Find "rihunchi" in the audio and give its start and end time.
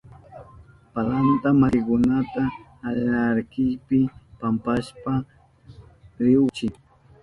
6.23-6.67